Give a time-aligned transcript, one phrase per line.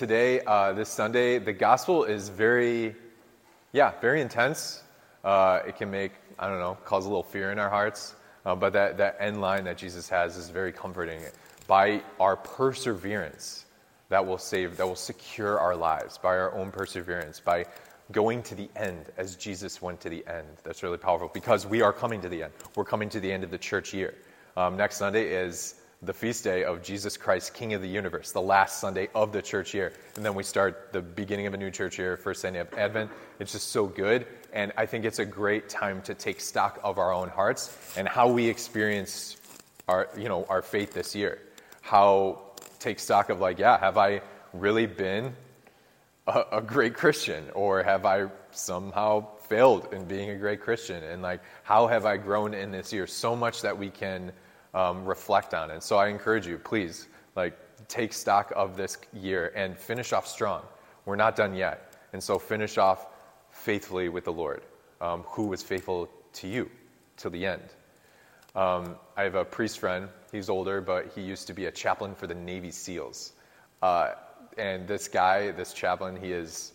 [0.00, 2.96] today, uh, this Sunday, the gospel is very,
[3.72, 4.82] yeah, very intense.
[5.22, 8.14] Uh, it can make, I don't know, cause a little fear in our hearts.
[8.46, 11.20] Uh, but that, that end line that Jesus has is very comforting.
[11.66, 13.66] By our perseverance,
[14.08, 16.16] that will save, that will secure our lives.
[16.16, 17.66] By our own perseverance, by
[18.10, 20.48] going to the end as Jesus went to the end.
[20.64, 22.54] That's really powerful because we are coming to the end.
[22.74, 24.14] We're coming to the end of the church year.
[24.56, 28.40] Um, next Sunday is the feast day of Jesus Christ, King of the universe, the
[28.40, 29.92] last Sunday of the church year.
[30.16, 33.10] And then we start the beginning of a new church year, first Sunday of Advent.
[33.38, 34.26] It's just so good.
[34.54, 38.08] And I think it's a great time to take stock of our own hearts and
[38.08, 39.36] how we experience
[39.88, 41.38] our, you know, our faith this year.
[41.82, 42.44] How
[42.78, 44.22] take stock of like, yeah, have I
[44.54, 45.34] really been
[46.26, 47.44] a, a great Christian?
[47.54, 51.04] Or have I somehow failed in being a great Christian?
[51.04, 53.06] And like, how have I grown in this year?
[53.06, 54.32] So much that we can
[54.74, 55.70] um, reflect on.
[55.70, 60.26] And so I encourage you, please, like, take stock of this year and finish off
[60.26, 60.62] strong.
[61.04, 61.94] We're not done yet.
[62.12, 63.06] And so finish off
[63.50, 64.62] faithfully with the Lord,
[65.00, 66.70] um, who was faithful to you
[67.16, 67.62] till the end.
[68.54, 70.08] Um, I have a priest friend.
[70.32, 73.32] He's older, but he used to be a chaplain for the Navy SEALs.
[73.82, 74.12] Uh,
[74.58, 76.72] and this guy, this chaplain, he is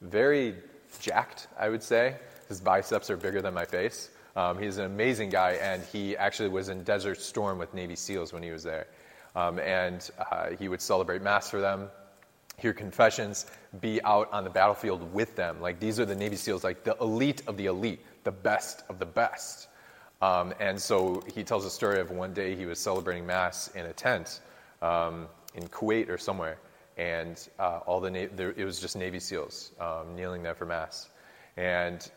[0.00, 0.54] very
[1.00, 2.16] jacked, I would say.
[2.48, 4.10] His biceps are bigger than my face.
[4.38, 8.32] Um, he's an amazing guy, and he actually was in Desert Storm with Navy SEALs
[8.32, 8.86] when he was there.
[9.34, 11.88] Um, and uh, he would celebrate Mass for them,
[12.56, 13.46] hear confessions,
[13.80, 15.60] be out on the battlefield with them.
[15.60, 19.00] Like, these are the Navy SEALs, like the elite of the elite, the best of
[19.00, 19.66] the best.
[20.22, 23.86] Um, and so he tells a story of one day he was celebrating Mass in
[23.86, 24.40] a tent
[24.82, 26.58] um, in Kuwait or somewhere,
[26.96, 30.64] and uh, all the Na- there, it was just Navy SEALs um, kneeling there for
[30.64, 31.08] Mass.
[31.56, 32.08] And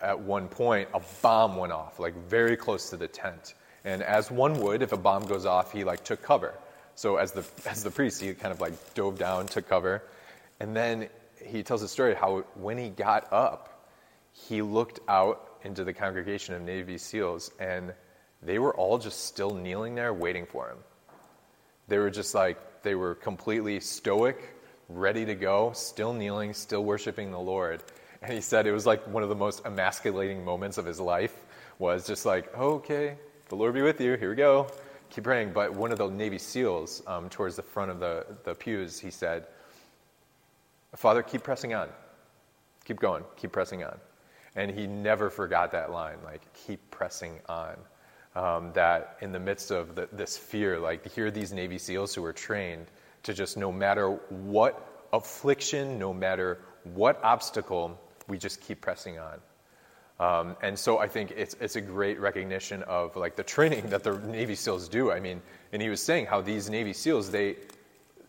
[0.00, 3.54] at one point, a bomb went off, like very close to the tent.
[3.84, 6.54] And as one would, if a bomb goes off, he like took cover.
[6.94, 10.02] So as the as the priest, he kind of like dove down, took cover,
[10.60, 11.08] and then
[11.44, 13.88] he tells a story how when he got up,
[14.32, 17.92] he looked out into the congregation of Navy SEALs, and
[18.42, 20.78] they were all just still kneeling there, waiting for him.
[21.88, 24.56] They were just like they were completely stoic,
[24.88, 27.82] ready to go, still kneeling, still worshiping the Lord.
[28.22, 31.34] And he said it was like one of the most emasculating moments of his life
[31.78, 33.16] was just like, okay,
[33.48, 34.14] the Lord be with you.
[34.16, 34.68] Here we go.
[35.10, 35.52] Keep praying.
[35.52, 39.10] But one of the Navy SEALs um, towards the front of the, the pews, he
[39.10, 39.46] said,
[40.96, 41.88] Father, keep pressing on.
[42.84, 43.24] Keep going.
[43.36, 43.98] Keep pressing on.
[44.56, 47.76] And he never forgot that line, like, keep pressing on.
[48.34, 52.14] Um, that in the midst of the, this fear, like, here are these Navy SEALs
[52.14, 52.86] who are trained
[53.24, 59.40] to just no matter what affliction, no matter what obstacle, we just keep pressing on.
[60.20, 64.02] Um, and so I think it's, it's a great recognition of like the training that
[64.02, 65.12] the Navy SEALs do.
[65.12, 65.40] I mean,
[65.72, 67.56] and he was saying how these Navy SEALs, they,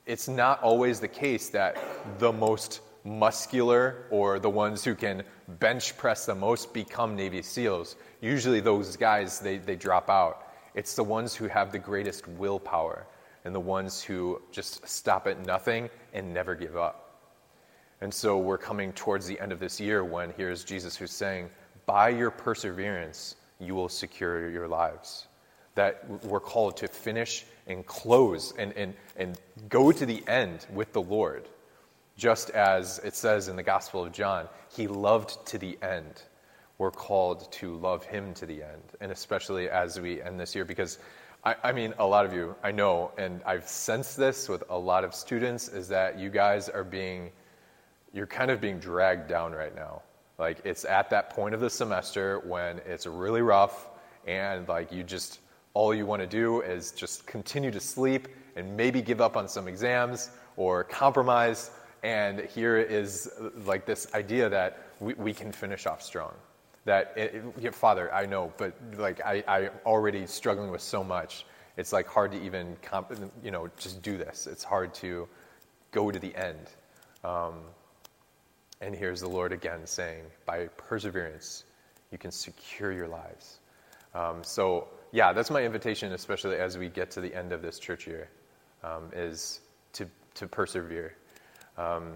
[0.06, 1.78] it's not always the case that
[2.20, 5.24] the most muscular or the ones who can
[5.60, 7.96] bench press the most become Navy SEALs.
[8.22, 10.54] Usually those guys, they, they drop out.
[10.76, 13.08] It's the ones who have the greatest willpower
[13.46, 17.09] and the ones who just stop at nothing and never give up.
[18.02, 21.50] And so we're coming towards the end of this year when here's Jesus who's saying,
[21.86, 25.28] By your perseverance, you will secure your lives.
[25.76, 30.94] That we're called to finish and close and, and, and go to the end with
[30.94, 31.48] the Lord.
[32.18, 36.22] Just as it says in the Gospel of John, he loved to the end.
[36.78, 40.64] We're called to love him to the end, and especially as we end this year,
[40.66, 40.98] because
[41.44, 44.78] I, I, mean, a lot of you, I know, and I've sensed this with a
[44.78, 47.32] lot of students, is that you guys are being
[48.14, 50.02] you're kind of being dragged down right now.
[50.38, 53.90] Like it's at that point of the semester when it's really rough
[54.26, 55.40] and like you just
[55.74, 59.48] all you want to do is just continue to sleep and maybe give up on
[59.48, 61.72] some exams or compromise.
[62.04, 63.30] And here is
[63.66, 66.34] like this idea that we, we can finish off strong.
[66.86, 71.46] That it, it, father i know but like I, i'm already struggling with so much.
[71.78, 73.12] It's like hard to even comp,
[73.44, 74.48] you know just do this.
[74.48, 75.28] It's hard to
[75.92, 76.70] go to the end.
[77.24, 77.56] Um,
[78.82, 81.66] and here's the Lord again saying, by perseverance,
[82.12, 83.60] you can secure your lives.
[84.16, 87.80] Um, so, yeah, that's my invitation, especially as we get to the end of this
[87.80, 88.30] church year,
[88.84, 89.62] um, is
[89.94, 91.16] to, to persevere.
[91.78, 92.14] Um,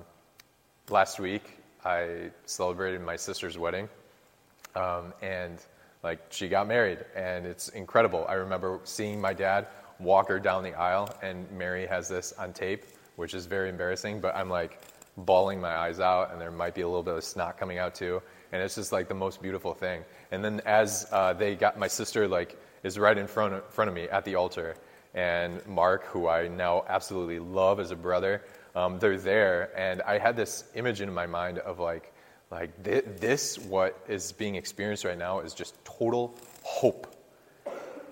[0.89, 3.89] last week, I celebrated my sister's wedding,
[4.75, 5.59] um, and
[6.01, 8.25] like she got married, and it's incredible.
[8.27, 9.67] I remember seeing my dad
[9.99, 12.85] walk her down the aisle, and Mary has this on tape,
[13.15, 14.79] which is very embarrassing, but I'm like,
[15.17, 17.95] bawling my eyes out, and there might be a little bit of snot coming out
[17.95, 18.21] too.
[18.51, 20.03] And it's just like the most beautiful thing.
[20.31, 23.89] And then as uh, they got my sister like is right in front of, front
[23.89, 24.75] of me at the altar,
[25.13, 28.43] and Mark, who I now absolutely love as a brother,
[28.75, 29.71] um, they're there.
[29.77, 32.13] And I had this image in my mind of like,
[32.51, 37.15] like th- this, what is being experienced right now is just total hope.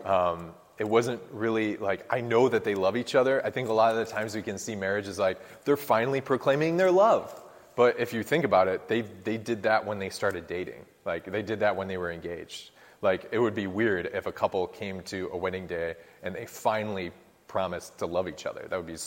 [0.06, 3.46] Um, it wasn't really like, I know that they love each other.
[3.46, 6.22] I think a lot of the times we can see marriage as like, they're finally
[6.22, 7.40] proclaiming their love.
[7.76, 10.84] But if you think about it, they, they did that when they started dating.
[11.06, 12.72] Like, they did that when they were engaged.
[13.04, 15.94] Like, it would be weird if a couple came to a wedding day
[16.24, 17.12] and they finally
[17.48, 18.66] promised to love each other.
[18.68, 18.98] That would be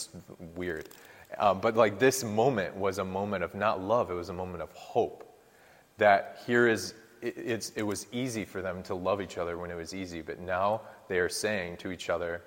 [0.55, 0.87] weird.
[1.37, 4.63] Um, but, like, this moment was a moment of not love, it was a moment
[4.63, 5.29] of hope.
[5.97, 9.75] That here is, it, it was easy for them to love each other when it
[9.75, 12.41] was easy, but now they are saying to each other,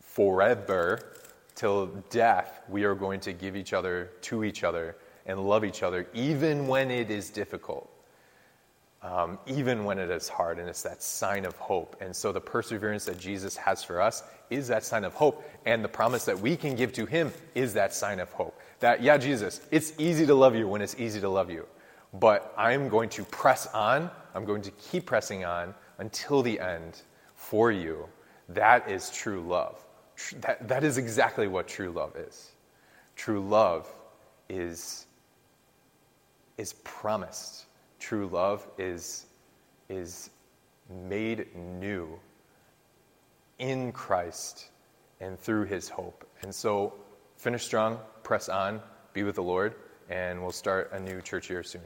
[0.00, 1.12] forever,
[1.54, 5.82] till death, we are going to give each other to each other and love each
[5.82, 7.90] other, even when it is difficult
[9.02, 11.96] um, even when it is hard, and it's that sign of hope.
[12.00, 15.82] And so the perseverance that Jesus has for us is that sign of hope, and
[15.82, 18.60] the promise that we can give to Him is that sign of hope.
[18.80, 21.66] That, yeah, Jesus, it's easy to love you when it's easy to love you,
[22.14, 27.02] but I'm going to press on, I'm going to keep pressing on until the end
[27.34, 28.06] for you.
[28.48, 29.84] That is true love.
[30.40, 32.52] That, that is exactly what true love is.
[33.16, 33.88] True love
[34.48, 35.06] is,
[36.58, 37.66] is promised
[38.00, 39.26] true love is,
[39.88, 40.30] is
[41.08, 42.18] made new
[43.58, 44.70] in Christ
[45.20, 46.26] and through his hope.
[46.42, 46.94] And so,
[47.36, 48.80] finish strong, press on,
[49.12, 49.74] be with the Lord,
[50.08, 51.82] and we'll start a new church year soon.